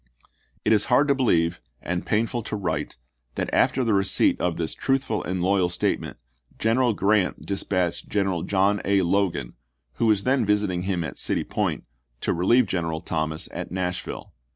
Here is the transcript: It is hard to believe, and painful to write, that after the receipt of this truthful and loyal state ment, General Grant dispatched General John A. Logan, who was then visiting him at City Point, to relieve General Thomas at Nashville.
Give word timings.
It 0.65 0.73
is 0.73 0.85
hard 0.85 1.07
to 1.09 1.13
believe, 1.13 1.61
and 1.79 2.03
painful 2.03 2.41
to 2.41 2.55
write, 2.55 2.97
that 3.35 3.53
after 3.53 3.83
the 3.83 3.93
receipt 3.93 4.41
of 4.41 4.57
this 4.57 4.73
truthful 4.73 5.23
and 5.23 5.43
loyal 5.43 5.69
state 5.69 5.99
ment, 6.01 6.17
General 6.57 6.93
Grant 6.95 7.45
dispatched 7.45 8.09
General 8.09 8.41
John 8.41 8.81
A. 8.83 9.03
Logan, 9.03 9.53
who 9.97 10.07
was 10.07 10.23
then 10.23 10.43
visiting 10.43 10.81
him 10.81 11.03
at 11.03 11.19
City 11.19 11.43
Point, 11.43 11.83
to 12.21 12.33
relieve 12.33 12.65
General 12.65 13.01
Thomas 13.01 13.47
at 13.51 13.71
Nashville. 13.71 14.33